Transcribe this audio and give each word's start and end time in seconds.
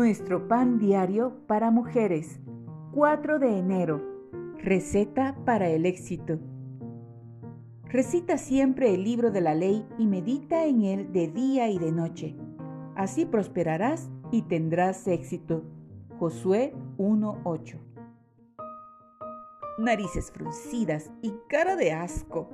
Nuestro 0.00 0.48
pan 0.48 0.78
diario 0.78 1.42
para 1.46 1.70
mujeres. 1.70 2.40
4 2.94 3.38
de 3.38 3.58
enero. 3.58 4.00
Receta 4.56 5.36
para 5.44 5.68
el 5.68 5.84
éxito. 5.84 6.38
Recita 7.84 8.38
siempre 8.38 8.94
el 8.94 9.04
libro 9.04 9.30
de 9.30 9.42
la 9.42 9.54
ley 9.54 9.86
y 9.98 10.06
medita 10.06 10.64
en 10.64 10.84
él 10.84 11.12
de 11.12 11.28
día 11.28 11.68
y 11.68 11.78
de 11.78 11.92
noche. 11.92 12.34
Así 12.96 13.26
prosperarás 13.26 14.08
y 14.32 14.40
tendrás 14.40 15.06
éxito. 15.06 15.64
Josué 16.18 16.74
1.8. 16.96 17.78
Narices 19.80 20.32
fruncidas 20.32 21.10
y 21.20 21.34
cara 21.50 21.76
de 21.76 21.92
asco. 21.92 22.48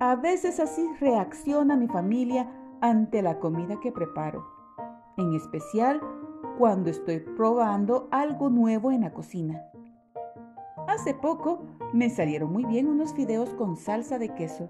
A 0.00 0.16
veces 0.16 0.58
así 0.58 0.84
reacciona 0.98 1.76
mi 1.76 1.86
familia 1.86 2.50
ante 2.80 3.22
la 3.22 3.38
comida 3.38 3.78
que 3.78 3.92
preparo. 3.92 4.44
En 5.16 5.34
especial 5.34 6.00
cuando 6.60 6.90
estoy 6.90 7.20
probando 7.20 8.06
algo 8.10 8.50
nuevo 8.50 8.92
en 8.92 9.00
la 9.00 9.14
cocina. 9.14 9.64
Hace 10.88 11.14
poco 11.14 11.64
me 11.94 12.10
salieron 12.10 12.52
muy 12.52 12.66
bien 12.66 12.86
unos 12.86 13.14
fideos 13.14 13.48
con 13.54 13.78
salsa 13.78 14.18
de 14.18 14.34
queso. 14.34 14.68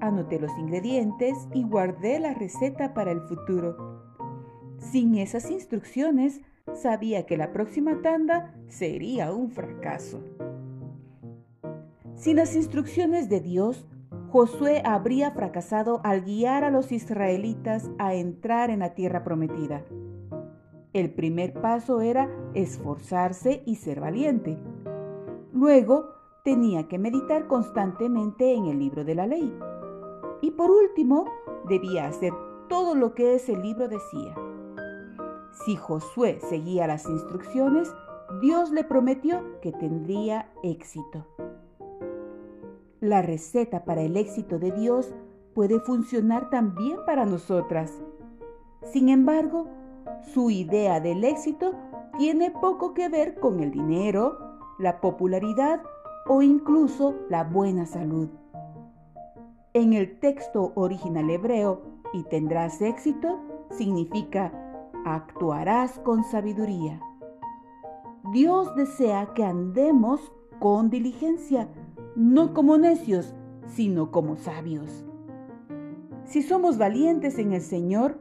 Anoté 0.00 0.40
los 0.40 0.50
ingredientes 0.58 1.36
y 1.54 1.62
guardé 1.62 2.18
la 2.18 2.34
receta 2.34 2.94
para 2.94 3.12
el 3.12 3.20
futuro. 3.20 4.02
Sin 4.78 5.14
esas 5.14 5.52
instrucciones, 5.52 6.40
sabía 6.72 7.26
que 7.26 7.36
la 7.36 7.52
próxima 7.52 8.02
tanda 8.02 8.52
sería 8.66 9.32
un 9.32 9.52
fracaso. 9.52 10.20
Sin 12.16 12.38
las 12.38 12.56
instrucciones 12.56 13.28
de 13.28 13.38
Dios, 13.38 13.86
Josué 14.30 14.82
habría 14.84 15.30
fracasado 15.30 16.00
al 16.02 16.22
guiar 16.22 16.64
a 16.64 16.72
los 16.72 16.90
israelitas 16.90 17.88
a 17.98 18.14
entrar 18.14 18.70
en 18.70 18.80
la 18.80 18.94
tierra 18.94 19.22
prometida. 19.22 19.84
El 20.94 21.12
primer 21.12 21.60
paso 21.60 22.00
era 22.00 22.30
esforzarse 22.54 23.64
y 23.66 23.74
ser 23.74 24.00
valiente. 24.00 24.56
Luego 25.52 26.14
tenía 26.44 26.86
que 26.86 27.00
meditar 27.00 27.48
constantemente 27.48 28.54
en 28.54 28.66
el 28.66 28.78
libro 28.78 29.04
de 29.04 29.16
la 29.16 29.26
ley. 29.26 29.52
Y 30.40 30.52
por 30.52 30.70
último, 30.70 31.24
debía 31.68 32.06
hacer 32.06 32.32
todo 32.68 32.94
lo 32.94 33.12
que 33.16 33.34
ese 33.34 33.56
libro 33.56 33.88
decía. 33.88 34.36
Si 35.66 35.74
Josué 35.74 36.38
seguía 36.48 36.86
las 36.86 37.08
instrucciones, 37.08 37.92
Dios 38.40 38.70
le 38.70 38.84
prometió 38.84 39.60
que 39.62 39.72
tendría 39.72 40.52
éxito. 40.62 41.26
La 43.00 43.20
receta 43.20 43.84
para 43.84 44.02
el 44.02 44.16
éxito 44.16 44.60
de 44.60 44.70
Dios 44.70 45.12
puede 45.54 45.80
funcionar 45.80 46.50
también 46.50 46.98
para 47.04 47.26
nosotras. 47.26 48.00
Sin 48.92 49.08
embargo, 49.08 49.66
su 50.32 50.50
idea 50.50 51.00
del 51.00 51.24
éxito 51.24 51.74
tiene 52.18 52.50
poco 52.50 52.94
que 52.94 53.08
ver 53.08 53.38
con 53.40 53.60
el 53.60 53.70
dinero, 53.70 54.38
la 54.78 55.00
popularidad 55.00 55.82
o 56.26 56.42
incluso 56.42 57.14
la 57.28 57.44
buena 57.44 57.86
salud. 57.86 58.28
En 59.72 59.92
el 59.92 60.18
texto 60.20 60.72
original 60.76 61.28
hebreo, 61.30 61.82
y 62.12 62.22
tendrás 62.22 62.80
éxito, 62.80 63.40
significa 63.70 64.52
actuarás 65.04 65.98
con 65.98 66.22
sabiduría. 66.22 67.00
Dios 68.32 68.74
desea 68.76 69.34
que 69.34 69.44
andemos 69.44 70.32
con 70.60 70.90
diligencia, 70.90 71.68
no 72.14 72.54
como 72.54 72.78
necios, 72.78 73.34
sino 73.66 74.12
como 74.12 74.36
sabios. 74.36 75.04
Si 76.24 76.42
somos 76.42 76.78
valientes 76.78 77.38
en 77.38 77.52
el 77.52 77.60
Señor, 77.60 78.20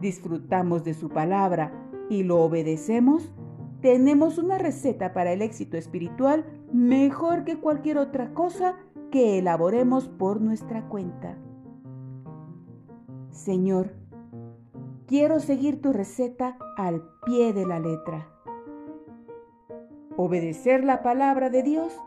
disfrutamos 0.00 0.84
de 0.84 0.94
su 0.94 1.08
palabra 1.08 1.72
y 2.08 2.24
lo 2.24 2.40
obedecemos, 2.42 3.32
tenemos 3.80 4.38
una 4.38 4.58
receta 4.58 5.12
para 5.12 5.32
el 5.32 5.42
éxito 5.42 5.76
espiritual 5.76 6.44
mejor 6.72 7.44
que 7.44 7.58
cualquier 7.58 7.98
otra 7.98 8.32
cosa 8.32 8.76
que 9.10 9.38
elaboremos 9.38 10.08
por 10.08 10.40
nuestra 10.40 10.88
cuenta. 10.88 11.36
Señor, 13.30 13.94
quiero 15.06 15.40
seguir 15.40 15.80
tu 15.80 15.92
receta 15.92 16.56
al 16.76 17.02
pie 17.26 17.52
de 17.52 17.66
la 17.66 17.80
letra. 17.80 18.28
Obedecer 20.16 20.84
la 20.84 21.02
palabra 21.02 21.50
de 21.50 21.62
Dios 21.62 21.98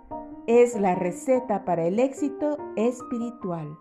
es 0.47 0.79
la 0.79 0.95
receta 0.95 1.66
para 1.66 1.85
el 1.85 1.99
éxito 1.99 2.57
espiritual. 2.75 3.78